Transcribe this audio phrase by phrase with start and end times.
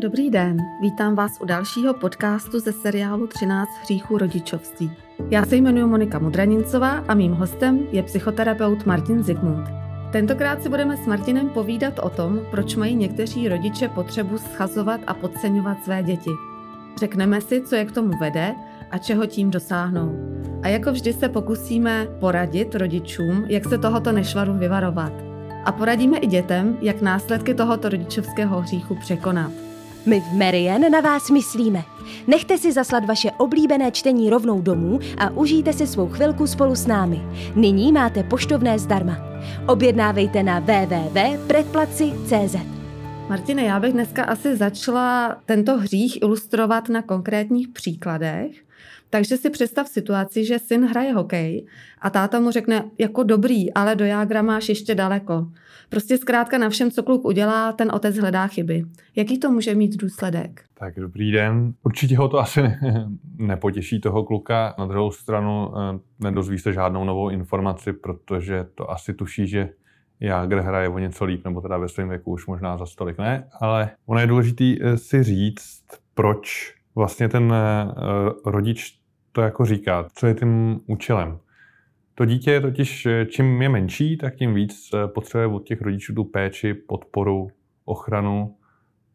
[0.00, 4.90] Dobrý den, vítám vás u dalšího podcastu ze seriálu 13 hříchů rodičovství.
[5.30, 9.68] Já se jmenuji Monika Mudranincová a mým hostem je psychoterapeut Martin Zigmund.
[10.12, 15.14] Tentokrát si budeme s Martinem povídat o tom, proč mají někteří rodiče potřebu schazovat a
[15.14, 16.30] podceňovat své děti.
[16.98, 18.54] Řekneme si, co je k tomu vede
[18.90, 20.16] a čeho tím dosáhnou.
[20.62, 25.12] A jako vždy se pokusíme poradit rodičům, jak se tohoto nešvaru vyvarovat.
[25.64, 29.67] A poradíme i dětem, jak následky tohoto rodičovského hříchu překonat.
[30.08, 31.84] My v Marian na vás myslíme.
[32.26, 36.86] Nechte si zaslat vaše oblíbené čtení rovnou domů a užijte si svou chvilku spolu s
[36.86, 37.20] námi.
[37.56, 39.18] Nyní máte poštovné zdarma.
[39.66, 42.56] Objednávejte na www.predplaci.cz
[43.28, 48.67] Martine, já bych dneska asi začala tento hřích ilustrovat na konkrétních příkladech.
[49.10, 51.66] Takže si představ situaci, že syn hraje hokej
[52.00, 55.46] a táta mu řekne, jako dobrý, ale do jágra máš ještě daleko.
[55.88, 58.84] Prostě zkrátka na všem, co kluk udělá, ten otec hledá chyby.
[59.16, 60.64] Jaký to může mít důsledek?
[60.74, 61.74] Tak dobrý den.
[61.82, 62.60] Určitě ho to asi
[63.38, 64.74] nepotěší toho kluka.
[64.78, 69.68] Na druhou stranu eh, nedozví se žádnou novou informaci, protože to asi tuší, že
[70.20, 73.48] Jágr hraje o něco líp, nebo teda ve svém věku už možná za stolik ne,
[73.60, 75.84] ale ono je důležité eh, si říct,
[76.14, 77.92] proč vlastně ten eh,
[78.44, 78.97] rodič
[79.38, 81.38] to jako říká, co je tím účelem.
[82.14, 86.14] To dítě totiž, eh, čím je menší, tak tím víc eh, potřebuje od těch rodičů
[86.14, 87.48] tu péči, podporu,
[87.84, 88.56] ochranu,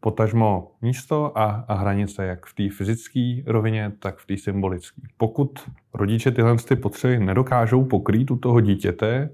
[0.00, 5.02] potažmo místo a, a hranice, jak v té fyzické rovině, tak v té symbolické.
[5.16, 5.50] Pokud
[5.94, 9.30] rodiče tyhle ty potřeby nedokážou pokrýt u toho dítěte,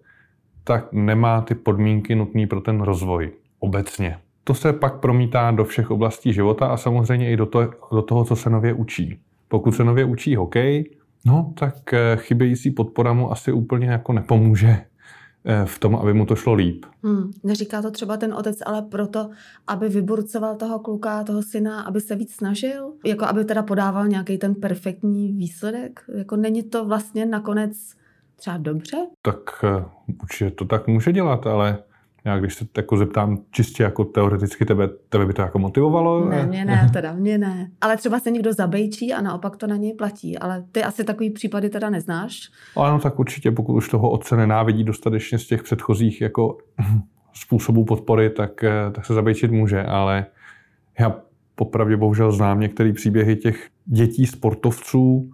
[0.65, 4.19] tak nemá ty podmínky nutné pro ten rozvoj obecně.
[4.45, 8.25] To se pak promítá do všech oblastí života a samozřejmě i do, to, do toho,
[8.25, 9.21] co se nově učí.
[9.51, 10.91] Pokud se nově učí hokej,
[11.27, 14.69] no tak eh, chybějící podpora mu asi úplně jako nepomůže
[15.45, 16.87] eh, v tom, aby mu to šlo líp.
[17.03, 19.31] Hmm, neříká to třeba ten otec, ale proto,
[19.67, 22.93] aby vyburcoval toho kluka, toho syna, aby se víc snažil?
[23.07, 26.01] Jako aby teda podával nějaký ten perfektní výsledek?
[26.15, 27.73] Jako není to vlastně nakonec
[28.37, 28.97] třeba dobře?
[29.23, 29.85] Tak eh,
[30.23, 31.79] určitě to tak může dělat, ale
[32.25, 36.29] já když se jako zeptám čistě jako teoreticky tebe, tebe by to jako motivovalo?
[36.29, 37.71] Ne, mě ne, teda mě ne.
[37.81, 40.39] Ale třeba se někdo zabejčí a naopak to na něj platí.
[40.39, 42.41] Ale ty asi takový případy teda neznáš?
[42.77, 46.59] Ano, tak určitě, pokud už toho otce nenávidí dostatečně z těch předchozích jako
[47.33, 50.27] způsobů podpory, tak, eh, tak se zabejčit může, ale
[50.99, 51.17] já
[51.55, 55.31] popravdě bohužel znám některé příběhy těch dětí sportovců,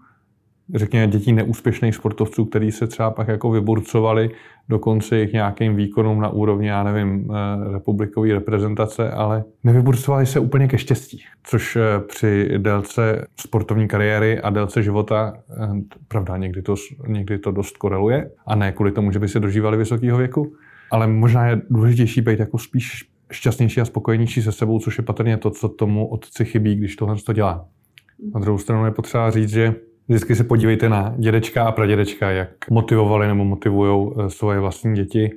[0.75, 4.31] řekněme, dětí neúspěšných sportovců, kteří se třeba pak jako vyburcovali
[4.69, 10.69] dokonce jich nějakým výkonům na úrovni, já nevím, eh, republikové reprezentace, ale nevyburcovali se úplně
[10.69, 15.69] ke štěstí, což eh, při délce sportovní kariéry a délce života, eh,
[16.09, 16.75] pravda, někdy to,
[17.07, 20.53] někdy to dost koreluje a ne kvůli tomu, že by se dožívali vysokého věku,
[20.91, 25.37] ale možná je důležitější být jako spíš šťastnější a spokojenější se sebou, což je patrně
[25.37, 27.69] to, co tomu otci chybí, když tohle to dělá.
[28.35, 29.75] Na druhou stranu je potřeba říct, že
[30.09, 35.31] Vždycky se podívejte na dědečka a pradědečka, jak motivovali nebo motivují eh, svoje vlastní děti.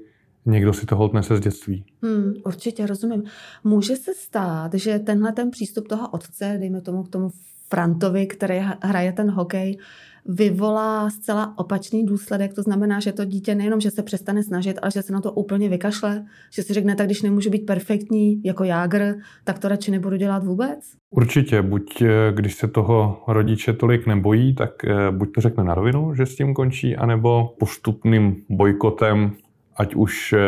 [0.46, 1.86] Někdo si toho nese z dětství.
[2.02, 3.24] Hmm, určitě, rozumím.
[3.64, 7.30] Může se stát, že tenhle ten přístup toho otce, dejme tomu k tomu
[7.70, 9.78] Frantovi, který hraje ten hokej,
[10.26, 12.54] vyvolá zcela opačný důsledek.
[12.54, 15.32] To znamená, že to dítě nejenom, že se přestane snažit, ale že se na to
[15.32, 19.92] úplně vykašle, že si řekne, tak když nemůžu být perfektní jako jágr, tak to radši
[19.92, 20.80] nebudu dělat vůbec?
[21.10, 25.74] Určitě, buď eh, když se toho rodiče tolik nebojí, tak eh, buď to řekne na
[25.76, 29.32] rovinu, že s tím končí, anebo postupným bojkotem,
[29.76, 30.40] ať už eh,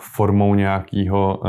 [0.00, 1.42] formou nějakého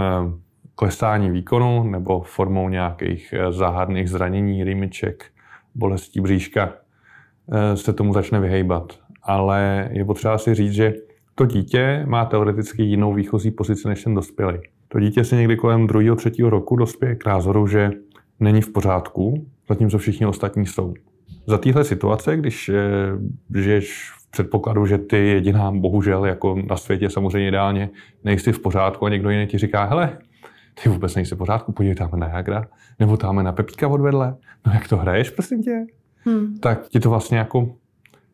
[0.76, 5.26] klesání výkonu nebo formou nějakých záhadných zranění, rýmiček,
[5.76, 6.74] bolestí bříška,
[7.76, 9.00] se tomu začne vyhejbat.
[9.24, 10.94] Ale je potřeba si říct, že
[11.36, 14.58] to dítě má teoreticky jinou výchozí pozici než ten dospělý.
[14.88, 17.92] To dítě se někdy kolem druhého, třetího roku dospěje k názoru, že
[18.40, 20.94] není v pořádku, zatímco všichni ostatní jsou.
[21.48, 27.10] Za téhle situace, když eh, žiješ v předpokladu, že ty jediná, bohužel, jako na světě
[27.10, 27.90] samozřejmě ideálně,
[28.24, 30.18] nejsi v pořádku a někdo jiný ti říká, hele,
[30.84, 32.66] ty vůbec nejsi v pořádku, podívej tam na Jagra,
[33.00, 34.36] nebo tam na Pepíka odvedle,
[34.66, 35.86] no jak to hraješ, prosím tě?
[36.28, 36.58] Hmm.
[36.60, 37.76] tak ti to vlastně jako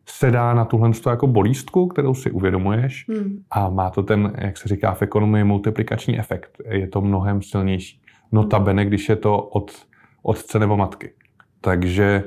[0.06, 3.38] sedá na tuhle jako bolístku, kterou si uvědomuješ hmm.
[3.50, 6.50] a má to ten, jak se říká v ekonomii, multiplikační efekt.
[6.68, 8.00] Je to mnohem silnější.
[8.32, 9.72] Notabene, když je to od
[10.22, 11.12] otce nebo matky.
[11.60, 12.24] Takže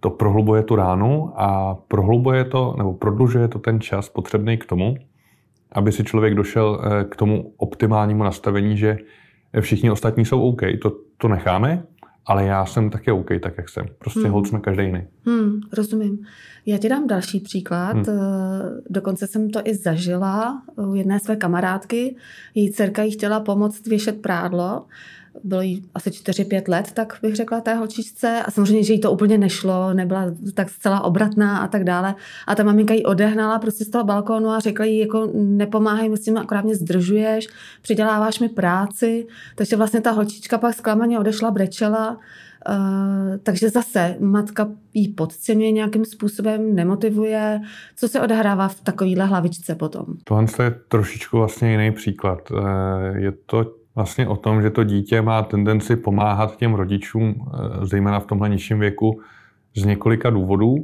[0.00, 4.94] to prohlubuje tu ránu a prohlubuje to, nebo prodlužuje to ten čas potřebný k tomu,
[5.72, 8.98] aby si člověk došel eh, k tomu optimálnímu nastavení, že
[9.60, 10.60] všichni ostatní jsou OK.
[10.82, 11.82] To, to necháme,
[12.26, 13.86] ale já jsem taky OK, tak jak jsem.
[13.98, 14.30] Prostě hmm.
[14.30, 15.06] hold jsme každý jiný.
[15.26, 16.26] Hmm, rozumím.
[16.66, 17.92] Já ti dám další příklad.
[17.92, 18.06] Hmm.
[18.90, 22.16] Dokonce jsem to i zažila u jedné své kamarádky.
[22.54, 24.86] Její dcerka jí chtěla pomoct věšet prádlo
[25.44, 28.42] bylo jí asi 4-5 let, tak bych řekla té holčičce.
[28.46, 32.14] A samozřejmě, že jí to úplně nešlo, nebyla tak zcela obratná a tak dále.
[32.46, 36.16] A ta maminka jí odehnala prostě z toho balkónu a řekla jí, jako nepomáhej mi
[36.16, 37.46] s tím, akorát mě zdržuješ,
[37.82, 39.26] přiděláváš mi práci.
[39.54, 42.18] Takže vlastně ta holčička pak zklamaně odešla, brečela.
[42.68, 47.60] Uh, takže zase matka jí podceňuje nějakým způsobem, nemotivuje.
[47.96, 50.04] Co se odehrává v takovéhle hlavičce potom?
[50.24, 52.50] Tohle je trošičku vlastně jiný příklad.
[52.50, 52.58] Uh,
[53.16, 58.20] je to vlastně o tom, že to dítě má tendenci pomáhat těm rodičům, eh, zejména
[58.20, 59.20] v tomhle nižším věku,
[59.76, 60.74] z několika důvodů.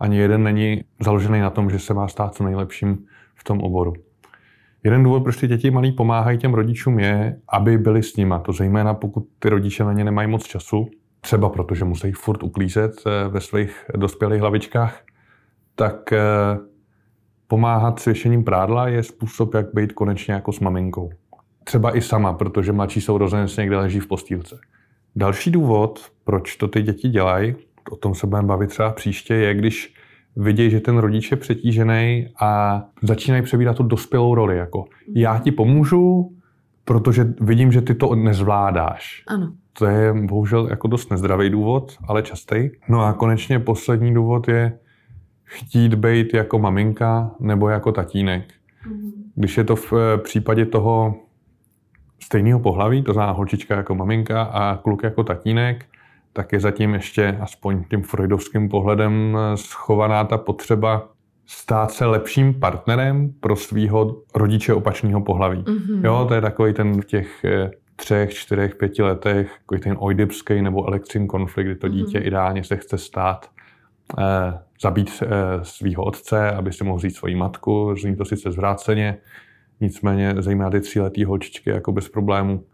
[0.00, 2.98] Ani jeden není založený na tom, že se má stát co nejlepším
[3.34, 3.92] v tom oboru.
[4.84, 8.38] Jeden důvod, proč ty děti malí pomáhají těm rodičům, je, aby byli s nima.
[8.38, 10.88] To zejména pokud ty rodiče na ně nemají moc času,
[11.20, 15.02] třeba protože musí furt uklízet eh, ve svých dospělých hlavičkách,
[15.74, 16.18] tak eh,
[17.46, 21.10] pomáhat s věšením prádla je způsob, jak být konečně jako s maminkou
[21.68, 24.58] třeba i sama, protože mladší sourozenec někde leží v postýlce.
[25.16, 27.54] Další důvod, proč to ty děti dělají,
[27.90, 29.94] o tom se budeme bavit třeba příště, je, když
[30.36, 34.56] vidí, že ten rodič je přetížený a začínají přebírat tu dospělou roli.
[34.56, 34.84] Jako
[35.14, 36.32] já ti pomůžu,
[36.84, 39.24] protože vidím, že ty to nezvládáš.
[39.26, 39.52] Ano.
[39.72, 42.70] To je bohužel jako dost nezdravý důvod, ale častý.
[42.88, 44.78] No a konečně poslední důvod je
[45.44, 48.44] chtít být jako maminka nebo jako tatínek.
[48.86, 49.12] Mhm.
[49.34, 51.27] Když je to v eh, případě toho
[52.18, 55.84] stejného pohlaví, to znamená holčička jako maminka a kluk jako tatínek,
[56.32, 61.08] tak je zatím ještě aspoň tím freudovským pohledem schovaná ta potřeba
[61.46, 65.62] stát se lepším partnerem pro svého rodiče opačného pohlaví.
[65.62, 66.04] Mm-hmm.
[66.04, 70.62] Jo, to je takový ten v těch eh, třech, čtyřech, pěti letech, takový ten oidipský
[70.62, 72.26] nebo elektřin konflikt, kdy to dítě mm-hmm.
[72.26, 73.50] ideálně se chce stát,
[74.18, 75.28] eh, zabít eh,
[75.62, 79.18] svého otce, aby si mohl vzít svoji matku, zní to sice zvráceně,
[79.80, 82.64] Nicméně zejména ty tříletý holčičky jako bez problémů.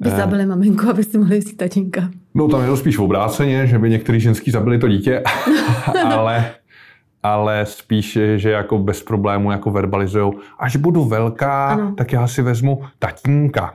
[0.00, 2.10] By eh, zabili maminku, aby si mohli vzít tatínka.
[2.34, 5.22] No tam je to spíš obráceně, že by některý ženský zabili to dítě,
[6.04, 6.50] ale,
[7.22, 11.94] ale spíš, že jako bez problémů jako verbalizují, až budu velká, ano.
[11.96, 13.74] tak já si vezmu tatínka.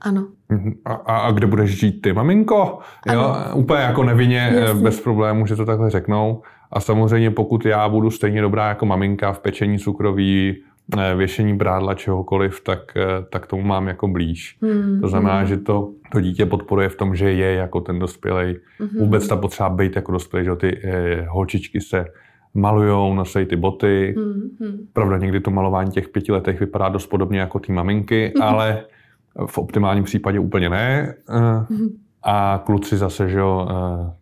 [0.00, 0.26] Ano.
[0.48, 0.72] Mhm.
[0.84, 2.78] A, a, a kde budeš žít ty, maminko?
[3.08, 3.22] Ano.
[3.22, 4.82] Jo, úplně jako nevinně, eh, Jasně.
[4.82, 6.42] bez problémů, že to takhle řeknou.
[6.72, 10.56] A samozřejmě pokud já budu stejně dobrá jako maminka v pečení cukroví,
[11.16, 14.58] věšení brádla čehokoliv, tak, eh, tak tomu mám jako blíž.
[14.62, 15.00] Hmm.
[15.00, 15.46] To znamená, hmm.
[15.46, 18.56] že to, to dítě podporuje v tom, že je jako ten dospělý.
[18.78, 18.88] Hmm.
[18.98, 22.04] Vůbec ta potřeba být jako dospělý, že ty eh, holčičky se
[22.54, 24.14] malujou, nosí ty boty.
[24.16, 24.86] Hmm.
[24.92, 28.42] Pravda, někdy to malování těch pěti letech vypadá dost podobně jako ty maminky, hmm.
[28.48, 28.84] ale
[29.46, 31.14] v optimálním případě úplně ne.
[31.68, 31.88] Hmm.
[32.22, 34.19] A kluci zase, že jo, eh,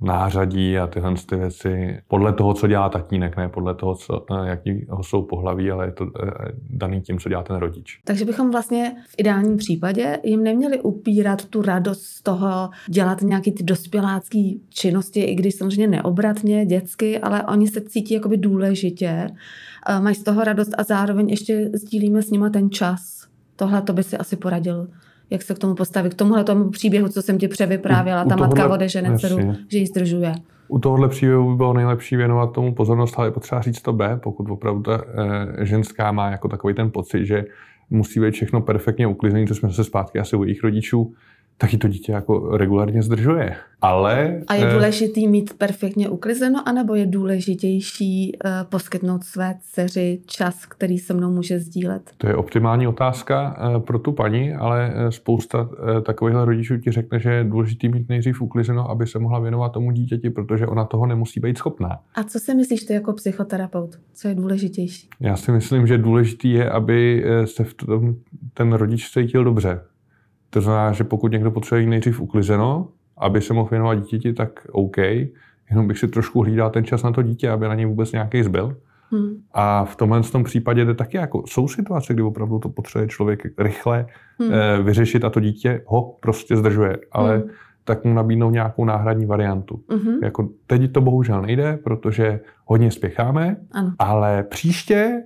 [0.00, 4.48] nářadí a tyhle ty věci podle toho, co dělá tatínek, ne podle toho, co, eh,
[4.48, 6.30] jaký ho jsou pohlaví, ale je to eh,
[6.70, 8.00] daný tím, co dělá ten rodič.
[8.04, 13.52] Takže bychom vlastně v ideálním případě jim neměli upírat tu radost z toho dělat nějaký
[13.52, 19.30] ty dospělácký činnosti, i když samozřejmě neobratně, dětsky, ale oni se cítí jakoby důležitě,
[20.00, 23.26] mají z toho radost a zároveň ještě sdílíme s nima ten čas.
[23.56, 24.88] Tohle to by si asi poradil
[25.30, 28.68] jak se k tomu postavit, k tomuhle tomu příběhu, co jsem ti převyprávěla, ta matka
[28.68, 29.38] odežene dceru,
[29.68, 30.34] že ji zdržuje.
[30.68, 34.20] U tohohle příběhu by bylo nejlepší věnovat tomu pozornost, ale je potřeba říct to B,
[34.22, 35.04] pokud opravdu ta
[35.60, 37.44] e, ženská má jako takový ten pocit, že
[37.90, 41.12] musí být všechno perfektně uklizené, to jsme se zpátky asi u jejich rodičů,
[41.60, 43.56] taky to dítě jako regulárně zdržuje.
[43.82, 44.40] Ale...
[44.48, 50.66] A je eh, důležitý mít perfektně uklizeno, anebo je důležitější uh, poskytnout své dceři čas,
[50.66, 52.10] který se mnou může sdílet?
[52.16, 55.68] To je optimální otázka uh, pro tu paní, ale spousta
[56.06, 59.90] takovýchhle rodičů ti řekne, že je důležitý mít nejdřív uklizeno, aby se mohla věnovat tomu
[59.90, 61.98] dítěti, protože ona toho nemusí být schopná.
[62.14, 63.98] A co si myslíš ty jako psychoterapeut?
[64.14, 65.08] Co je důležitější?
[65.20, 68.14] Já si myslím, že důležitý je, aby se v tom
[68.54, 69.80] ten rodič cítil dobře
[70.50, 72.88] to znamená, že pokud někdo potřebuje nejdřív uklizeno,
[73.18, 74.96] aby se mohl věnovat dítěti, tak OK.
[75.70, 78.42] Jenom bych si trošku hlídal ten čas na to dítě, aby na něj vůbec nějaký
[78.42, 78.76] zbyl.
[79.10, 79.36] Hmm.
[79.52, 83.42] A v tomhle tom případě jde taky jako, jsou situace, kdy opravdu to potřebuje člověk
[83.58, 84.06] rychle
[84.38, 84.52] hmm.
[84.52, 86.98] eh, vyřešit a to dítě ho prostě zdržuje.
[87.12, 87.48] Ale hmm.
[87.84, 89.80] tak mu nabídnou nějakou náhradní variantu.
[89.90, 90.18] Hmm.
[90.22, 93.92] Jako teď to bohužel nejde, protože hodně spěcháme, ano.
[93.98, 95.22] ale příště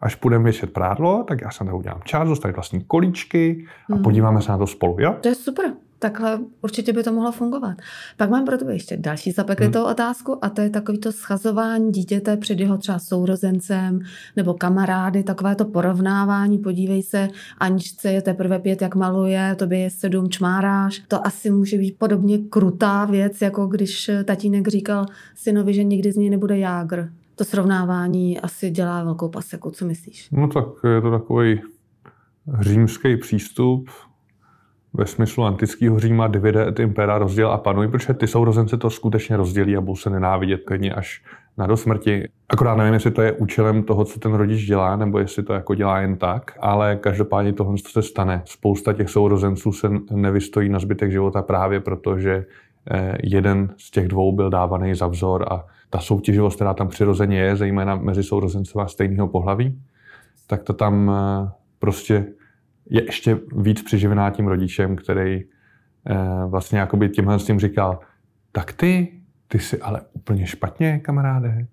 [0.00, 3.94] až půjdeme věšet prádlo, tak já se na to udělám čas, dostanu vlastní kolíčky a
[3.94, 4.02] hmm.
[4.02, 5.16] podíváme se na to spolu, jo?
[5.20, 5.72] To je super.
[5.98, 7.76] takhle určitě by to mohlo fungovat.
[8.16, 9.90] Pak mám pro tebe ještě další zapeklitou hmm.
[9.90, 14.00] otázku a to je takový to schazování dítěte před jeho třeba sourozencem
[14.36, 17.28] nebo kamarády, takové to porovnávání, podívej se,
[17.58, 21.02] Aničce je teprve pět, jak maluje, tobě je sedm, čmáráš.
[21.08, 26.16] To asi může být podobně krutá věc, jako když tatínek říkal synovi, že nikdy z
[26.16, 27.08] něj nebude jágr.
[27.38, 30.28] To srovnávání asi dělá velkou paseku, co myslíš?
[30.30, 30.64] No tak
[30.94, 31.60] je to takový
[32.60, 33.90] římský přístup,
[34.94, 39.36] ve smyslu antického Říma divide et impera rozděl a panuj, protože ty sourozence to skutečně
[39.36, 41.24] rozdělí a budou se nenávidět klidně až
[41.58, 42.28] na do smrti.
[42.48, 45.74] Akorát nevím, jestli to je účelem toho, co ten rodič dělá, nebo jestli to jako
[45.74, 48.42] dělá jen tak, ale každopádně tohle se stane.
[48.44, 52.44] Spousta těch sourozenců se nevystojí na zbytek života právě proto, že
[52.90, 57.38] eh, jeden z těch dvou byl dávaný za vzor a ta soutěživost, která tam přirozeně
[57.38, 59.82] je, zejména mezi sourozencova stejného pohlaví,
[60.46, 62.26] tak to tam eh, prostě
[62.90, 65.44] je ještě víc přiživená tím rodičem, který
[66.06, 66.16] eh,
[66.46, 68.00] vlastně jakoby tímhle s tím říkal,
[68.52, 71.66] tak ty, ty jsi ale úplně špatně, kamaráde.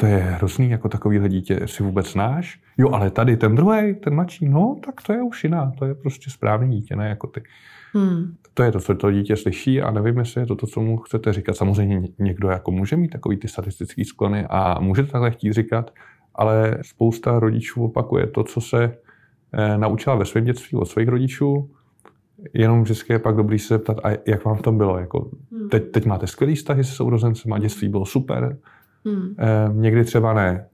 [0.00, 2.60] To je hrozný, jako takovýhle dítě si vůbec znáš.
[2.78, 5.94] Jo, ale tady ten druhý, ten mladší, no, tak to je už jiná, to je
[5.94, 7.42] prostě správný dítě, ne jako ty.
[7.92, 8.34] Hmm.
[8.54, 10.96] To je to, co to dítě slyší a nevím, jestli je to to, co mu
[10.96, 11.56] chcete říkat.
[11.56, 15.90] Samozřejmě někdo jako může mít takový ty statistický sklony a může to takhle chtít říkat,
[16.34, 18.96] ale spousta rodičů opakuje to, co se
[19.52, 21.70] Eh, naučila ve svém dětství od svých rodičů,
[22.54, 24.98] jenom vždycky je pak dobrý se zeptat, a jak vám v tom bylo.
[24.98, 25.68] Jako, hmm.
[25.68, 28.58] teď, teď máte skvělý vztahy se sourozencem a dětství bylo super.
[29.04, 29.34] Hmm.
[29.38, 30.66] E, někdy třeba ne.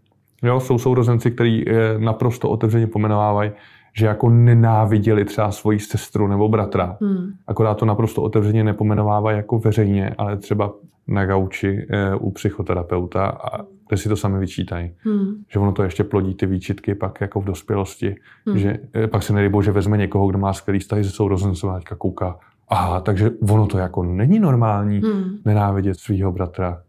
[0.42, 3.50] Jo, jsou sourozenci, kteří e, naprosto otevřeně pomenovávají,
[3.92, 6.96] že jako nenáviděli třeba svoji sestru nebo bratra.
[7.00, 7.32] Hmm.
[7.46, 10.72] Akorát to naprosto otevřeně nepomenovávají jako veřejně, ale třeba
[11.08, 14.94] na gauči e, u psychoterapeuta a kde si to sami vyčítají.
[14.98, 15.34] Hmm.
[15.48, 18.16] Že ono to ještě plodí ty výčitky pak jako v dospělosti.
[18.46, 18.58] Hmm.
[18.58, 21.80] Že e, pak se nedej že vezme někoho, kdo má skvělý vztahy se sourozencem a
[21.98, 22.38] kouká.
[22.68, 25.38] Aha, takže ono to jako není normální hmm.
[25.44, 26.82] nenávidět svého bratra.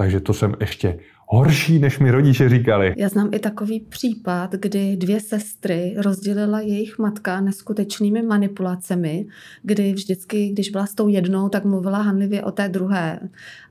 [0.00, 2.94] Takže to jsem ještě horší, než mi rodiče říkali.
[2.96, 9.26] Já znám i takový případ, kdy dvě sestry rozdělila jejich matka neskutečnými manipulacemi,
[9.62, 13.20] kdy vždycky, když byla s tou jednou, tak mluvila hanlivě o té druhé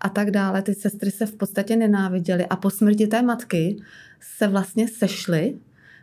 [0.01, 0.61] a tak dále.
[0.61, 3.77] Ty sestry se v podstatě nenáviděly a po smrti té matky
[4.19, 5.53] se vlastně sešly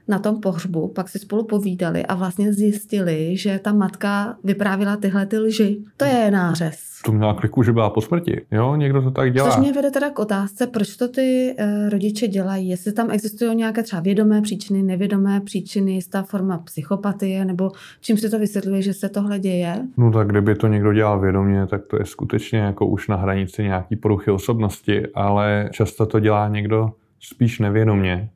[0.08, 5.26] na tom pohřbu, pak si spolu povídali a vlastně zjistili, že ta matka vyprávila tyhle
[5.26, 5.78] ty lži.
[5.96, 6.86] To je nářez.
[7.04, 8.46] To měla kliku, že byla po smrti.
[8.50, 9.50] Jo, někdo to tak dělá.
[9.50, 12.68] Což mě vede teda k otázce, proč to ty e, rodiče dělají.
[12.68, 17.70] Jestli tam existují nějaké třeba vědomé příčiny, nevědomé příčiny, jistá forma psychopatie, nebo
[18.00, 19.82] čím si to vysvětluje, že se tohle děje?
[19.96, 23.62] No tak kdyby to někdo dělal vědomě, tak to je skutečně jako už na hranici
[23.62, 28.30] nějaký poruchy osobnosti, ale často to dělá někdo spíš nevědomě.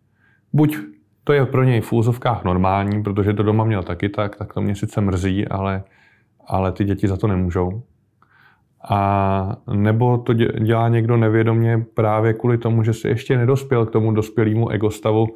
[0.52, 0.76] Buď
[1.24, 4.60] to je pro něj v úzovkách normální, protože to doma měl taky tak, tak to
[4.60, 5.82] mě sice mrzí, ale,
[6.46, 7.82] ale ty děti za to nemůžou.
[8.88, 14.12] A nebo to dělá někdo nevědomě právě kvůli tomu, že se ještě nedospěl k tomu
[14.12, 15.26] dospělému egostavu,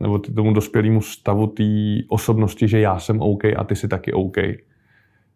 [0.00, 1.64] nebo tomu dospělému stavu té
[2.08, 4.36] osobnosti, že já jsem OK a ty jsi taky OK.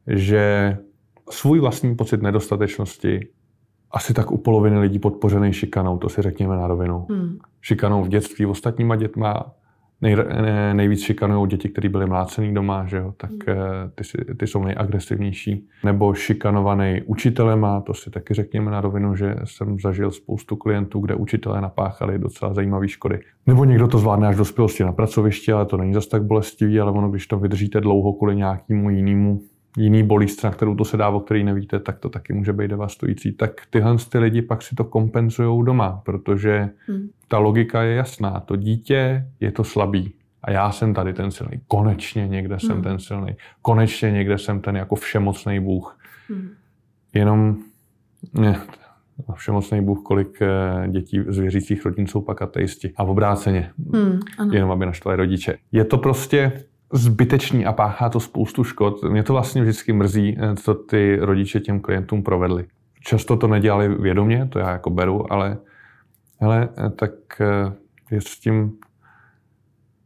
[0.07, 0.77] Že
[1.31, 3.29] svůj vlastní pocit nedostatečnosti
[3.91, 7.07] asi tak u poloviny lidí podpořený šikanou, to si řekněme na rovinu.
[7.11, 7.39] Hmm.
[7.61, 9.55] Šikanou v dětství ostatníma dětma,
[10.03, 10.17] nej,
[10.73, 13.15] nejvíc šikanují děti, které byly mlácený doma, že jo?
[13.17, 13.41] tak hmm.
[13.49, 15.69] Eh, ty, ty jsou nejagresivnější.
[15.85, 21.15] Nebo šikanovaný učitelema, to si taky řekněme na rovinu, že jsem zažil spoustu klientů, kde
[21.15, 23.21] učitelé napáchali docela zajímavé škody.
[23.47, 26.81] Nebo někdo to zvládne až do dospělosti na pracovišti, ale to není zas tak bolestivý,
[26.81, 29.41] ale ono, když to vydržíte dlouho kvůli nějakému jinému
[29.77, 32.69] jiný bolíst, na kterou to se dá, o který nevíte, tak to taky může být
[32.69, 33.33] devastující.
[33.33, 37.09] Tak tyhle ty lidi pak si to kompenzují doma, protože hmm.
[37.29, 38.41] ta logika je jasná.
[38.41, 40.15] To dítě je to slabý.
[40.43, 41.61] A já jsem tady ten silný.
[41.69, 42.61] Konečně někde hmm.
[42.61, 43.37] jsem ten silný.
[43.63, 45.99] Konečně někde jsem ten jako všemocný Bůh.
[46.29, 46.49] Hmm.
[47.15, 47.57] Jenom
[48.35, 48.61] ne,
[49.35, 52.93] všemocný Bůh, kolik eh, dětí z věřících rodin jsou pak ateisti.
[52.97, 53.71] A v obráceně.
[53.93, 54.21] Hmm,
[54.53, 55.59] Jenom aby naštvali rodiče.
[55.73, 56.53] Je to prostě
[56.93, 59.03] zbytečný a páchá to spoustu škod.
[59.03, 62.67] Mě to vlastně vždycky mrzí, eh, co ty rodiče těm klientům provedli.
[63.01, 65.59] Často to nedělali vědomě, to já jako beru, ale
[66.39, 67.73] hele, eh, tak eh,
[68.11, 68.73] je s tím,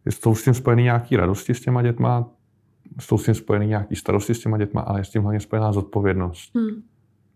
[0.05, 2.29] je s tím spojený nějaký radosti s těma dětma,
[3.01, 5.73] jsou s tím spojený nějaký starosti s těma dětma, ale je s tím hlavně spojená
[5.73, 6.55] zodpovědnost.
[6.55, 6.83] Hmm.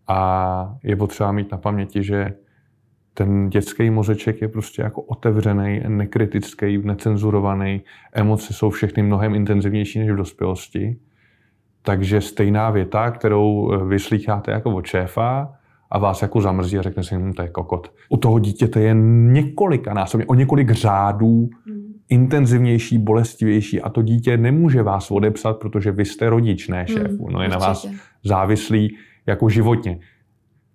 [0.06, 2.34] A je potřeba mít na paměti, že
[3.14, 7.82] ten dětský mozeček je prostě jako otevřený, nekritický, necenzurovaný.
[8.12, 10.96] Emoce jsou všechny mnohem intenzivnější než v dospělosti.
[11.82, 15.52] Takže stejná věta, kterou eh, vyslýcháte jako od šéfa
[15.90, 17.92] a vás jako zamrzí a řekne si, hm, to je kokot.
[18.08, 18.94] U toho dítěte je
[19.32, 21.48] několika násobně, o několik řádů
[22.10, 27.10] intenzivnější, bolestivější a to dítě nemůže vás odepsat, protože vy jste rodič, ne šéf.
[27.10, 28.02] Hmm, no je na vás určitě.
[28.24, 29.98] závislý jako životně.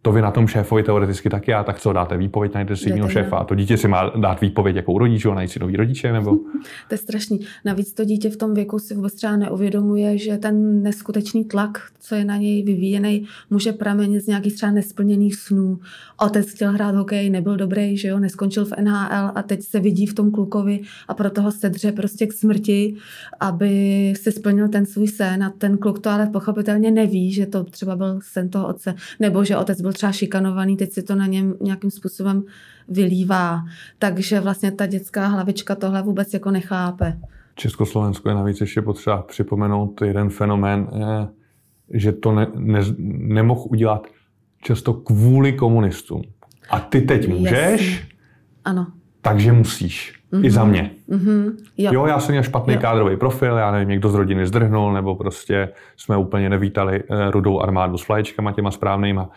[0.05, 3.09] To vy na tom šéfovi teoreticky taky a tak co dáte výpověď, najděte si jiného
[3.09, 5.75] šéfa a to dítě si má dát výpověď jako u rodičů a najít si nový
[5.75, 6.31] rodiče, nebo
[6.87, 7.39] To je strašný.
[7.65, 12.15] Navíc to dítě v tom věku si vůbec třeba neuvědomuje, že ten neskutečný tlak, co
[12.15, 15.79] je na něj vyvíjený, může pramenit z nějakých třeba nesplněných snů.
[16.19, 20.05] Otec chtěl hrát hokej, nebyl dobrý, že jo, neskončil v NHL a teď se vidí
[20.05, 22.95] v tom klukovi a proto ho sedře prostě k smrti,
[23.39, 27.63] aby si splnil ten svůj sen a ten kluk to ale pochopitelně neví, že to
[27.63, 31.25] třeba byl sen toho otce, nebo že otec byl třeba šikanovaný, teď si to na
[31.25, 32.43] něm nějakým způsobem
[32.87, 33.63] vylívá.
[33.99, 37.17] Takže vlastně ta dětská hlavička tohle vůbec jako nechápe.
[37.55, 41.27] Československo je navíc ještě potřeba připomenout jeden fenomén, eh,
[41.93, 42.79] že to ne, ne,
[43.17, 44.07] nemohl udělat
[44.61, 46.21] často kvůli komunistům.
[46.69, 48.07] A ty teď můžeš, Jasně.
[48.65, 48.87] Ano.
[49.21, 50.13] takže musíš.
[50.41, 50.91] I za mě.
[51.07, 51.57] Mhm.
[51.77, 51.93] Jo.
[51.93, 52.79] Jo, já jsem měl špatný Jo.
[52.79, 57.59] kádrový profil, já nevím, někdo z rodiny zdrhnul, nebo prostě jsme úplně nevítali eh, rudou
[57.59, 59.29] armádu s flaječkama těma správnýma.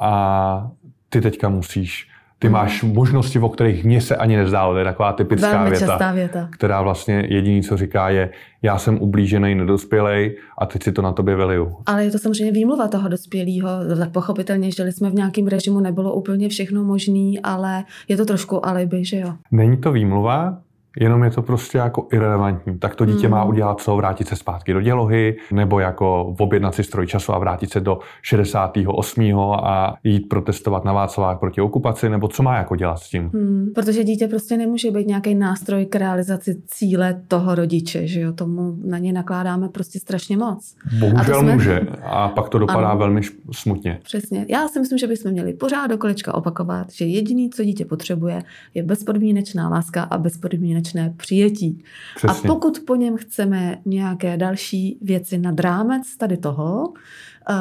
[0.00, 0.70] A
[1.08, 2.08] ty teďka musíš.
[2.38, 2.52] Ty Mhm.
[2.52, 4.72] máš možnosti, o kterých mně se ani nezdálo.
[4.72, 6.48] To je taková typická Velmi věta, věta.
[6.52, 8.30] která vlastně jediný, co říká, je
[8.62, 11.76] já jsem ublížený, nedospělej a teď si to na tobě veliju.
[11.86, 13.68] Ale je to samozřejmě výmluva toho dospělého.
[13.98, 18.66] Tak pochopitelně žili jsme v nějakém režimu, nebylo úplně všechno možné, ale je to trošku
[18.66, 19.32] alibi, že jo.
[19.50, 20.58] Není to výmluva,
[21.00, 22.78] jenom je to prostě jako irrelevantní.
[22.78, 23.30] Tak to dítě Mm.
[23.32, 23.96] má udělat co?
[23.96, 27.98] Vrátit se zpátky do dělohy, nebo jako objednat si stroj času a vrátit se do
[28.22, 29.50] 68.
[29.64, 33.30] a jít protestovat na Václavák proti okupaci, nebo co má jako dělat s tím?
[33.34, 38.32] Hmm, protože dítě prostě nemůže být nějaký nástroj k realizaci cíle toho rodiče, že jo.
[38.32, 40.74] Tomu na ně nakládáme prostě strašně moc.
[40.86, 42.98] A Bohužel to jsme- může a pak to dopadá Ano.
[42.98, 43.20] velmi
[43.52, 43.98] smutně.
[44.02, 44.46] Přesně.
[44.48, 48.42] Já si myslím, že bychom měli pořád do kolečka opakovat, že jediný, co dítě potřebuje,
[48.74, 50.18] je bezpodmínečná láska a
[50.84, 51.84] bezpodmínečné přijetí.
[52.16, 52.48] Přesně.
[52.48, 57.56] A pokud po něm chceme nějaké další věci nad rámec tady toho, uh,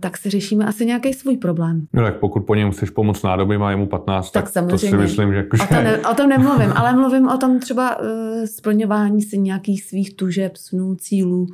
[0.00, 1.86] tak si řešíme asi nějaký svůj problém.
[1.92, 4.78] No tak pokud po něm chceš pomoct nádobím a je mu 15, Tak tak, to
[4.78, 5.06] si samozřejmě.
[5.06, 8.06] myslím, že, O tom, ne, o tom nemluvím, ale mluvím o tom třeba uh,
[8.44, 11.46] splňování si nějakých svých tužeb, snů, cílů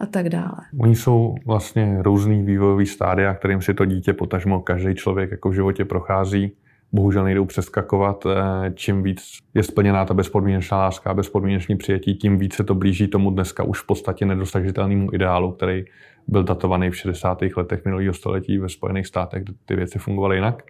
[0.00, 0.58] a tak dále.
[0.78, 5.54] Oni jsou vlastně různý vývojový stádia, kterým si to dítě potažmo každý člověk jako v
[5.54, 6.52] životě prochází.
[6.92, 8.26] Bohužel nejdou přeskakovat.
[8.26, 9.22] Eh, Čím víc
[9.54, 13.62] je splněná ta bezpodmínečná láska a bezpodmínečný přijetí, tím víc se to blíží tomu dneska
[13.64, 15.84] už v podstatě nedosažitelnému ideálu, který
[16.28, 17.38] byl datovaný v 60.
[17.56, 20.62] letech minulého století ve Spojených státech, kde ty věci fungovaly jinak.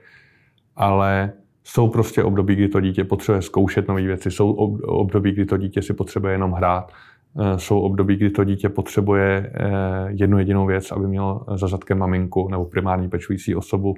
[0.76, 1.32] Ale
[1.64, 5.56] jsou prostě období, kdy to dítě potřebuje zkoušet nové věci, jsou ob- období, kdy to
[5.56, 6.92] dítě si potřebuje jenom hrát,
[7.40, 9.68] Eh, jsou období, kdy to dítě potřebuje eh,
[10.08, 13.94] jednu jedinou věc, aby mělo za zadkem maminku nebo primární pečující osobu,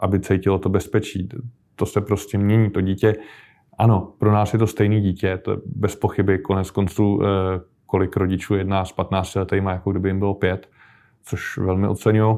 [0.00, 1.28] aby cítilo to bezpečí.
[1.76, 2.70] To se prostě mění.
[2.70, 3.14] To dítě,
[3.78, 7.26] ano, pro nás je to stejný dítě, to je bez pochyby konec konců, eh,
[7.86, 10.68] kolik rodičů jedná s 15 letými, jako kdyby jim bylo pět,
[11.24, 12.36] což velmi oceňují,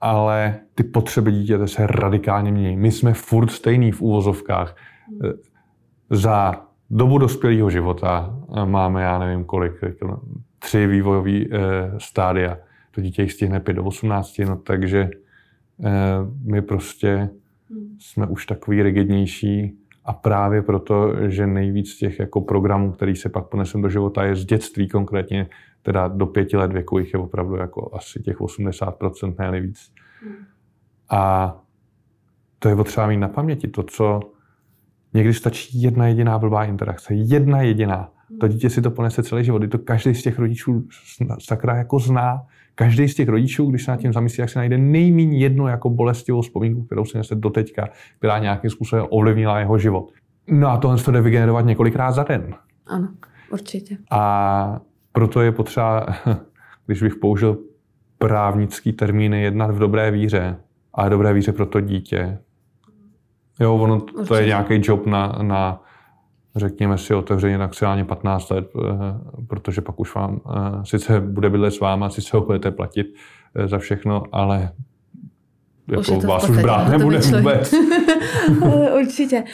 [0.00, 2.76] ale ty potřeby dítěte se radikálně mění.
[2.76, 4.76] My jsme furt stejný v úvozovkách.
[5.24, 5.32] Eh,
[6.10, 9.72] Za dobu dospělého života eh, máme, já nevím kolik,
[10.58, 11.40] tři vývojové
[11.98, 12.58] stádia.
[12.90, 15.10] To dítě jich stihne 5 do 18, no takže
[16.44, 17.30] my prostě
[17.98, 23.48] jsme už takový rigidnější a právě proto, že nejvíc těch jako programů, který se pak
[23.48, 25.48] ponesem do života, je z dětství konkrétně,
[25.82, 29.92] teda do pěti let věku jich je opravdu jako asi těch 80%, ne víc.
[31.10, 31.54] A
[32.58, 33.68] to je potřeba mít na paměti.
[33.68, 34.20] To, co
[35.14, 38.10] někdy stačí jedna jediná blbá interakce, jedna jediná.
[38.40, 39.62] To dítě si to ponese celý život.
[39.70, 40.88] To každý z těch rodičů
[41.38, 42.42] sakra jako zná.
[42.74, 45.90] Každý z těch rodičů, když se nad tím zamyslí, jak se najde nejméně jednu jako
[45.90, 50.12] bolestivou vzpomínku, kterou si nese doteďka, která nějakým způsobem ovlivnila jeho život.
[50.48, 52.54] No a tohle se jde vygenerovat několikrát za den.
[52.86, 53.08] Ano,
[53.52, 53.96] určitě.
[54.10, 54.80] A
[55.12, 56.06] proto je potřeba,
[56.86, 57.58] když bych použil
[58.18, 60.56] právnický termíny, jednat v dobré víře.
[60.94, 62.38] A dobré víře pro to dítě.
[63.60, 64.34] Jo, ono to Určitě.
[64.34, 65.82] je nějaký job na, na
[66.56, 68.82] řekněme si otevřeně maximálně 15 let, eh,
[69.46, 73.06] protože pak už vám eh, sice bude bydlet s váma, sice ho budete platit
[73.54, 74.70] eh, za všechno, ale
[75.98, 77.74] Už jako v vás už brát nebude vůbec.
[79.00, 79.44] Určitě.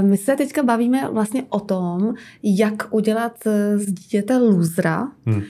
[0.00, 3.32] My se teďka bavíme vlastně o tom, jak udělat
[3.76, 5.42] z dítěte lůzra, Hm.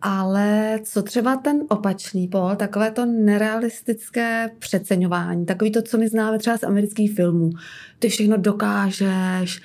[0.00, 6.38] ale co třeba ten opačný pol, takové to nerealistické přeceňování, takový to, co my známe
[6.38, 7.50] třeba z amerických filmů.
[7.98, 9.60] Ty všechno dokážeš,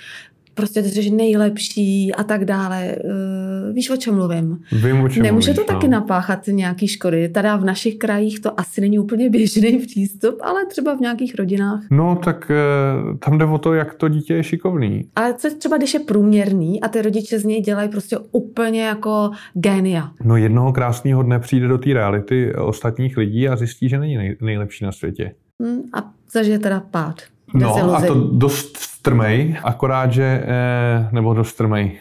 [0.58, 2.96] prostě ty jsi nejlepší a tak dále.
[3.04, 4.58] Uh, víš, o čem mluvím?
[4.72, 5.91] Vím, o čem Nemůže mluvíš, to taky no.
[5.91, 7.30] napáchat nějaký škody.
[7.30, 11.84] Teda v našich krajích to asi není úplně běžný přístup, ale třeba v nějakých rodinách.
[11.91, 15.10] No, tak eh, tam jde o to, jak to dítě je šikovný.
[15.15, 19.32] Ale co třeba, když je průměrný a ty rodiče z něj dělají prostě úplně jako
[19.54, 20.12] génia.
[20.24, 24.38] No jednoho krásného dne přijde do té reality ostatních lidí a zjistí, že není nej,
[24.41, 25.32] nejlepší na světě.
[25.63, 27.22] Hm, a zažije teda pád.
[27.54, 32.00] No a to dost strmej, akorát, že, eh, nebo dost strmej,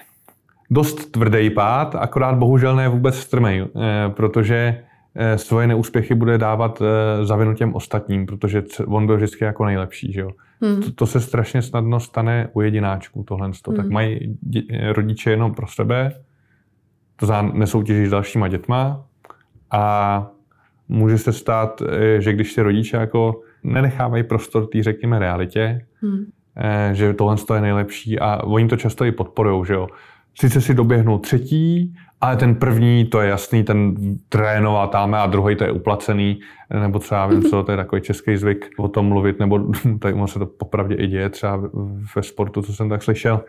[0.70, 4.82] dost tvrdý pád, akorát bohužel ne vůbec strmej, eh, protože
[5.18, 9.64] eh, svoje neúspěchy bude dávat eh, za vinu těm ostatním, protože on byl vždycky jako
[9.64, 10.30] nejlepší, že jo.
[10.64, 10.82] Hm.
[10.82, 13.50] To, to se strašně snadno stane u jedináčků, tohle.
[13.76, 13.92] Tak Hmm.
[13.92, 16.12] mají dě- rodiče jenom pro sebe,
[17.16, 19.04] to znamená nesoutěží s dalšíma dětma
[19.70, 20.26] a
[20.88, 21.82] může se stát,
[22.18, 26.24] že když si rodiče jako nenechávají prostor té, řekněme, realitě, Hm.
[26.56, 29.88] eh, že tohle je nejlepší a oni to často i podporují, že jo.
[30.38, 33.94] Sice si doběhnou třetí, ale ten první, to je jasný, ten
[34.28, 36.40] trénová táme a druhý to je uplacený,
[36.80, 39.60] nebo třeba vím, co to je takový český zvyk o tom mluvit, nebo
[39.98, 41.60] tak ono se to popravdě i děje třeba
[42.16, 43.44] ve sportu, co jsem tak slyšel,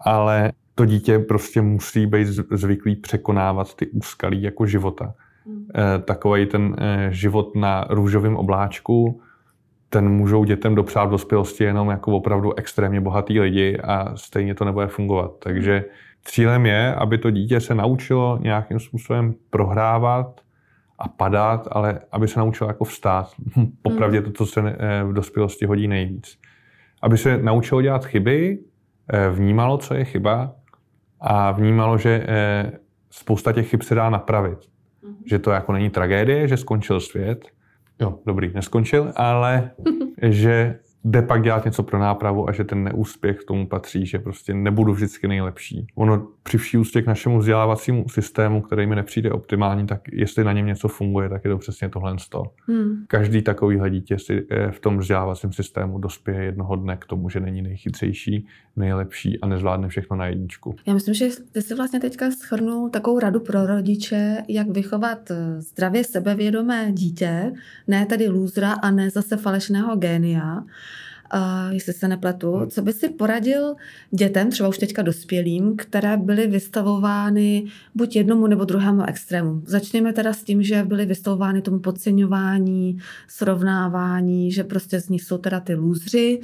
[0.00, 5.14] ale to dítě prostě musí být zvyklý překonávat ty úskalí jako života.
[5.74, 9.20] Eh, Takový ten eh, život na růžovém obláčku,
[9.94, 14.64] ten můžou dětem dopřát v dospělosti jenom jako opravdu extrémně bohatý lidi a stejně to
[14.64, 15.32] nebude fungovat.
[15.38, 15.84] Takže
[16.24, 20.40] cílem je, aby to dítě se naučilo nějakým způsobem prohrávat
[20.98, 23.30] a padat, ale aby se naučilo jako vstát.
[23.56, 26.38] Hm, Popravdě to, co se eh, v dospělosti hodí nejvíc.
[27.02, 28.58] Aby se naučilo dělat chyby,
[29.12, 30.52] eh, vnímalo, co je chyba
[31.20, 32.72] a vnímalo, že eh,
[33.10, 34.58] spousta těch chyb se dá napravit.
[35.26, 37.53] Že to jako není tragédie, že skončil svět.
[38.00, 39.70] Jo, dobrý, neskončil, ale
[40.22, 44.18] že jde pak dělat něco pro nápravu a že ten neúspěch k tomu patří, že
[44.18, 45.86] prostě nebudu vždycky nejlepší.
[45.94, 50.52] Ono při vší úctě k našemu vzdělávacímu systému, který mi nepřijde optimální, tak jestli na
[50.52, 52.16] něm něco funguje, tak je to přesně tohle.
[52.68, 53.04] Hm.
[53.08, 57.40] Každý takový dítě si eh, v tom vzdělávacím systému dospěje jednoho dne k tomu, že
[57.40, 60.76] není nejchytřejší, nejlepší a nezvládne všechno na jedničku.
[60.86, 65.60] Já myslím, že ty si vlastně teďka schrnul takovou radu pro rodiče, jak vychovat eh,
[65.60, 67.52] zdravě sebevědomé dítě,
[67.86, 70.64] ne tedy lůzra a ne zase falešného génia,
[71.34, 72.66] uh, jestli se nepletu.
[72.66, 73.74] Co by si poradil
[74.10, 79.62] dětem, třeba už teďka dospělým, které byly vystavovány buď jednomu nebo druhému extrému?
[79.66, 85.38] Začněme teda s tím, že byly vystavovány tomu podceňování, srovnávání, že prostě z nich jsou
[85.38, 86.40] teda ty lůzři,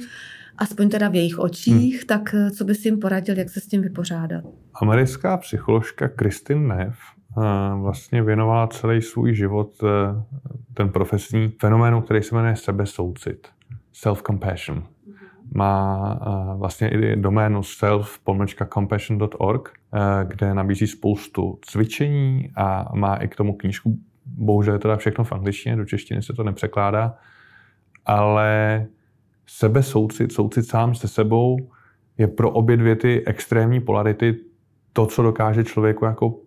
[0.57, 2.07] aspoň teda v jejich očích, hmm.
[2.07, 4.43] tak eh, co bys jim poradil, jak se s tím vypořádat?
[4.73, 6.97] Americká psycholožka Kristin Neff
[7.37, 7.41] eh,
[7.81, 9.87] vlastně věnovala celý svůj život eh,
[10.73, 13.47] ten profesní fenoménu, který se jmenuje sebesoucit,
[14.05, 14.83] self-compassion.
[15.53, 16.25] Má eh,
[16.57, 23.99] vlastně i doménu self-compassion.org, eh, kde nabízí spoustu cvičení a má i k tomu knížku.
[24.25, 27.15] Bohužel je teda všechno v angličtině, do češtiny se to nepřekládá,
[28.05, 28.85] ale
[29.47, 31.57] sebesoucit, soucit sám se sebou
[32.17, 34.35] je pro obě dvě ty extrémní polarity
[34.93, 36.39] to, co dokáže člověku jako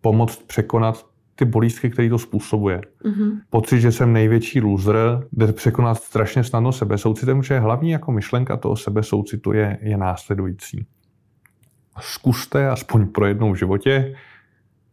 [0.00, 1.06] pomoct překonat
[1.38, 2.80] ty bolístky, které to způsobuje.
[3.04, 3.40] Mhm.
[3.50, 4.96] Pocit, že jsem největší loser,
[5.32, 10.86] jde překonat strašně snadno sebesoucitem, že hlavní jako myšlenka toho sebesoucitu je, je následující.
[12.00, 14.14] Zkuste aspoň pro jednou v životě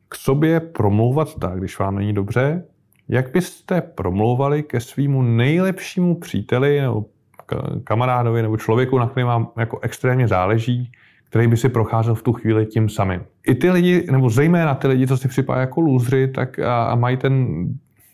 [0.09, 2.63] k sobě promlouvat tak, když vám není dobře,
[3.09, 7.05] jak byste promlouvali ke svýmu nejlepšímu příteli nebo
[7.47, 10.91] ka- kamarádovi nebo člověku, na kterém vám jako extrémně záleží,
[11.35, 13.21] který by si procházel v tu chvíli tím samým.
[13.47, 16.95] I ty lidi, nebo zejména ty lidi, co si připadají jako lůzři, tak a, a
[16.95, 17.47] mají ten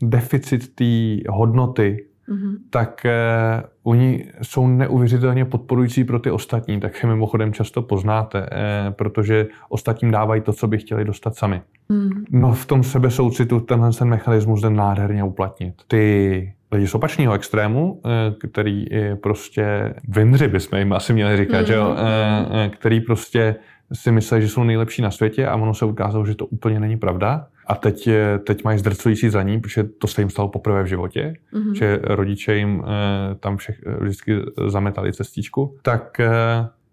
[0.03, 0.85] deficit té
[1.29, 2.57] hodnoty, Mhm.
[2.69, 8.91] tak eh, oni jsou neuvěřitelně podporující pro ty ostatní, tak je mimochodem často poznáte, eh,
[8.91, 11.61] protože ostatním dávají to, co by chtěli dostat sami.
[11.89, 12.25] Mhm.
[12.31, 15.73] No v tom sebesoucitu tenhle ten mechanismus jde nádherně uplatnit.
[15.87, 21.67] Ty lidi z opačného extrému, eh, který je prostě vinři, bychom jim asi měli říkat,
[21.67, 21.89] že jo?
[21.89, 21.97] Mhm.
[21.99, 23.55] Eh, eh, který prostě
[23.93, 26.97] si myslí, že jsou nejlepší na světě a ono se ukázalo, že to úplně není
[26.97, 27.47] pravda.
[27.71, 30.85] A teď, eh, teď mají zdrcující za ní, protože to se jim stalo poprvé v
[30.87, 31.75] životě, Mhm.
[31.75, 34.35] že rodiče jim eh, tam všech, vždycky
[34.67, 36.29] zametali cestičku, tak eh,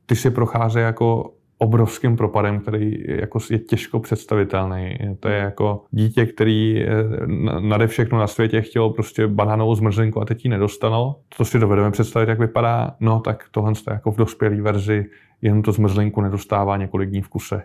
[0.06, 4.98] ty si procházejí jako obrovským propadem, který jako je těžko představitelný.
[5.20, 6.88] To je jako dítě, který eh,
[7.26, 11.20] na- nade všechno na světě chtělo prostě banánovou zmrzlinku a teď ji nedostalo.
[11.36, 12.96] To si dovedeme představit, jak vypadá.
[13.00, 15.06] No tak tohle je jako v dospělé verzi,
[15.42, 17.62] jenom to zmrzlinku nedostává několik dní v kuse.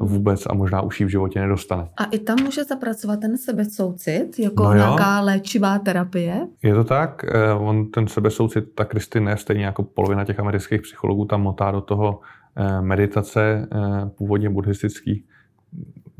[0.00, 1.88] Vůbec a možná už ji v životě nedostane.
[1.96, 4.76] A i tam může zapracovat ten sebesoucit jako No jo.
[4.76, 6.46] nějaká léčivá terapie?
[6.62, 10.82] Je to tak, eh, on ten sebesoucit, ta Kristy ne, stejně jako polovina těch amerických
[10.82, 12.20] psychologů tam motá do toho
[12.56, 15.24] eh, meditace eh, původně buddhistický,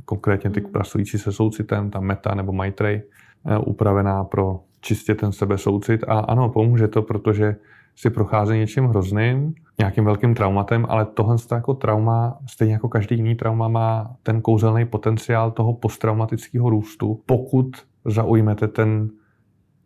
[0.04, 0.72] konkrétně ty Hmm.
[0.72, 3.02] pracující se soucitem, ta meta nebo maitrej,
[3.46, 6.04] eh, upravená pro čistě ten sebesoucit.
[6.08, 7.56] A ano, pomůže to, protože
[7.96, 13.34] si prochází něčím hrozným, nějakým velkým traumatem, ale tohle jako trauma, stejně jako každý jiný
[13.34, 17.66] trauma, má ten kouzelný potenciál toho posttraumatického růstu, pokud
[18.04, 19.10] zaujmete ten,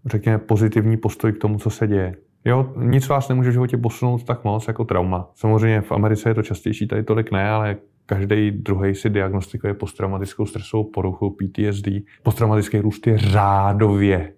[0.07, 2.17] řekněme, pozitivní postoj k tomu, co se děje.
[2.45, 5.31] Jo, nic vás nemůže v životě posunout tak moc jako trauma.
[5.35, 10.47] Samozřejmě v Americe je to častější, tady tolik ne, ale každý druhý si diagnostikuje posttraumatickou
[10.47, 11.89] stresovou poruchu, PTSD.
[12.23, 14.33] Posttraumatický růst je řádově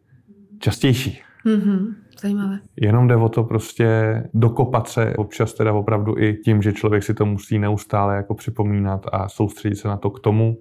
[0.58, 1.20] častější.
[1.44, 2.58] Mhm, zajímavé.
[2.76, 3.88] Jenom jde o to prostě
[4.34, 9.06] dokopat se občas teda opravdu i tím, že člověk si to musí neustále jako připomínat
[9.12, 10.58] a soustředit se na to k tomu,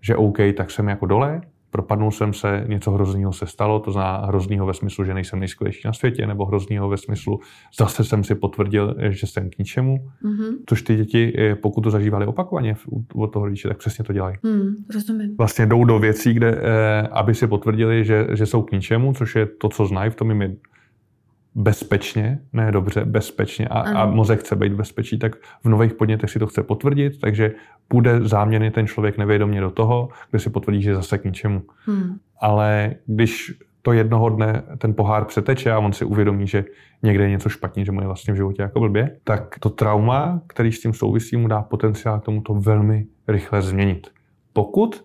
[0.00, 4.16] že OK, tak jsem jako dole, propadnul jsem se, něco hroznýho se stalo, to zná
[4.26, 7.40] hroznýho ve smyslu, že nejsem nejskvělejší na světě, nebo hroznýho ve smyslu,
[7.78, 10.56] zase jsem si potvrdil, že jsem k ničemu, Mhm.
[10.68, 12.74] což ty děti, eh, pokud to zažívali opakovaně
[13.14, 14.36] od toho rodiče, tak přesně to dělají.
[14.44, 15.36] Hmm, rozumím.
[15.38, 19.36] Vlastně jdou do věcí, kde, eh, aby si potvrdili, že, že jsou k ničemu, což
[19.36, 20.56] je to, co znají, v tom jim je
[21.58, 26.30] bezpečně, ne dobře, bezpečně a, a mozek chce být v bezpečí, tak v nových podnětech
[26.30, 27.54] si to chce potvrdit, takže
[27.88, 31.62] půjde záměrně ten člověk nevědomě do toho, kde si potvrdí, že zase k ničemu.
[31.86, 32.16] Hmm.
[32.40, 36.64] Ale když to jednoho dne ten pohár přeteče a on si uvědomí, že
[37.02, 40.40] někde je něco špatně, že mu je vlastně v životě jako blbě, tak to trauma,
[40.46, 44.06] který s tím souvisí, mu dá potenciál k tomu to velmi rychle změnit.
[44.52, 45.04] Pokud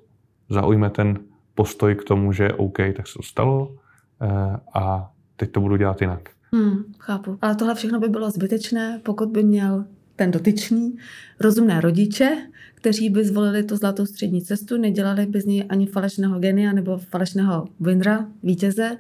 [0.50, 1.20] zaujme ten
[1.56, 3.76] postoj k tomu, že OK, tak se to stalo
[4.22, 6.33] eh, a teď to budu dělat jinak.
[6.54, 7.38] Hmm, chápu.
[7.42, 9.86] Ale tohle všechno by bylo zbytečné, pokud by měl
[10.16, 10.98] ten dotyčný
[11.39, 12.38] rozumné rodiče,
[12.76, 16.98] kteří by zvolili tu zlatou střední cestu, nedělali by z něj ani falešného genia nebo
[16.98, 18.98] falešného winra, vítěze,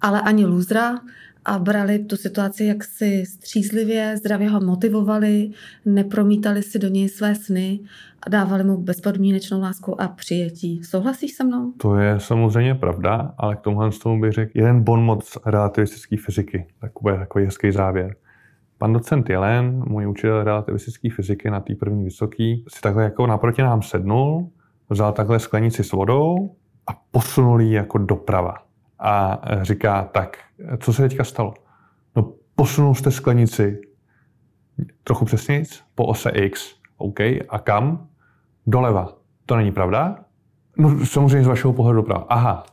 [0.00, 1.00] ale ani lůzra
[1.44, 5.50] a brali tu situaci jaksi střízlivě, zdravě ho motivovali,
[5.84, 7.80] nepromítali si do něj své sny
[8.22, 10.84] a dávali mu bezpodmínečnou lásku a přijetí.
[10.84, 11.72] Souhlasíš se mnou?
[11.76, 16.16] To je samozřejmě pravda, ale k tomuhle z tomu bych řekl jeden bon moc relativistické
[16.16, 16.66] fyziky.
[16.80, 18.16] Takový, takový hezký závěr.
[18.78, 23.62] Pan docent Jelen, můj učitel relativistické fyziky na té první vysoký, si takhle jako naproti
[23.62, 24.50] nám sednul,
[24.90, 26.54] vzal takhle sklenici s vodou
[26.86, 28.54] a posunul ji jako doprava.
[29.04, 30.38] A říká, tak,
[30.78, 31.54] co se teďka stalo?
[32.16, 33.80] No, posunul jste sklenici
[35.04, 35.64] trochu přesněji,
[35.94, 36.74] po ose X.
[36.96, 38.06] OK, a kam?
[38.66, 39.12] Doleva.
[39.46, 40.16] To není pravda?
[40.78, 42.26] No samozřejmě z vašeho pohledu doprava.
[42.28, 42.66] Aha.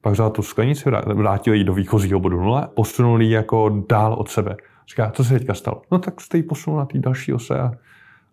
[0.00, 4.14] Pak vzal tu sklenici, vrá- vrátil ji do výchozího bodu nula, posunul ji jako dál
[4.14, 4.56] od sebe.
[4.88, 5.82] Říká, co se teďka stalo?
[5.92, 7.72] No tak jste ji posunul na té další ose a,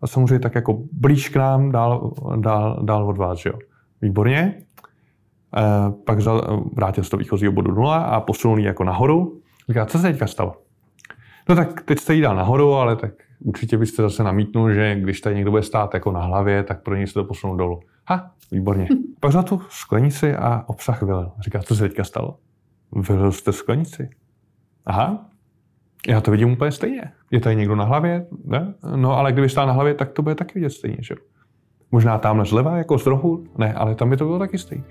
[0.01, 3.59] a samozřejmě tak jako blíž k nám, dál, dál, dál od vás, že jo.
[4.01, 4.63] Výborně.
[5.57, 9.41] E, pak vzal, vrátil se do výchozího bodu nula a posunul ji jako nahoru.
[9.69, 10.61] Říká, co se teďka stalo?
[11.49, 15.21] No tak teď jste jí dal nahoru, ale tak určitě byste zase namítnul, že když
[15.21, 17.79] tady někdo bude stát jako na hlavě, tak pro něj se to posunou dolů.
[18.07, 18.87] Ha, výborně.
[19.19, 21.31] Pak za tu sklenici a obsah vylil.
[21.39, 22.37] Říká, co se teďka stalo?
[23.09, 24.09] Vylil jste sklenici.
[24.85, 25.25] Aha,
[26.07, 27.11] já to vidím úplně stejně.
[27.31, 28.25] Je tady někdo na hlavě?
[28.45, 28.73] Ne?
[28.95, 31.15] No ale kdyby stál na hlavě, tak to bude taky vidět stejně, že?
[31.91, 33.43] Možná tamhle zleva, jako z rohu?
[33.57, 34.83] Ne, ale tam by to bylo taky stejně.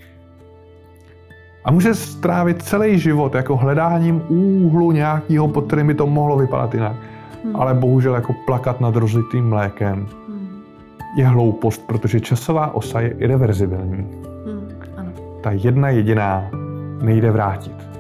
[1.64, 6.74] A může strávit celý život jako hledáním úhlu nějakého, pod kterým by to mohlo vypadat
[6.74, 6.96] jinak.
[7.44, 7.56] Hmm.
[7.56, 10.62] Ale bohužel jako plakat nad rozlitým mlékem Hmm.
[11.16, 14.06] je hloupost, protože časová osa je irreverzibilní.
[14.46, 14.68] Hmm.
[14.96, 15.10] Ano.
[15.40, 16.50] Ta jedna jediná
[17.02, 17.90] nejde vrátit.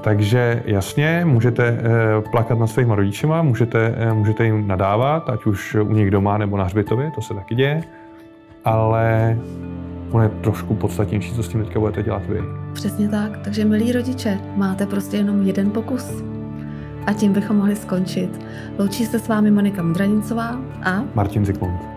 [0.00, 5.74] Takže jasně, můžete eh, plakat nad svými rodičima, můžete, eh, můžete jim nadávat, ať už
[5.74, 7.82] u nich doma nebo na hřbitově, to se taky děje,
[8.64, 9.38] ale
[10.10, 12.42] ono je trošku podstatnější, co s tím teďka budete dělat vy.
[12.72, 13.38] Přesně tak.
[13.38, 16.22] Takže milí rodiče, máte prostě jenom jeden pokus.
[17.06, 18.40] A tím bychom mohli skončit.
[18.78, 21.89] Loučí se s vámi Monika Mudranicová a Martin Zikmund.